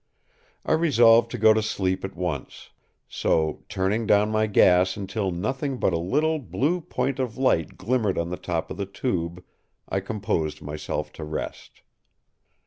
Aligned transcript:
I 0.65 0.71
resolved 0.71 1.29
to 1.29 1.37
go 1.37 1.53
to 1.53 1.61
sleep 1.61 2.03
at 2.03 2.15
once; 2.15 2.71
so, 3.07 3.63
turning 3.69 4.07
down 4.07 4.31
my 4.31 4.47
gas 4.47 4.97
until 4.97 5.29
nothing 5.29 5.77
but 5.77 5.93
a 5.93 5.99
little 5.99 6.39
blue 6.39 6.81
point 6.81 7.19
of 7.19 7.37
light 7.37 7.77
glimmered 7.77 8.17
on 8.17 8.29
the 8.29 8.35
top 8.37 8.71
of 8.71 8.77
the 8.77 8.87
tube, 8.87 9.43
I 9.87 9.99
composed 9.99 10.59
myself 10.59 11.13
to 11.13 11.23
rest. 11.23 11.83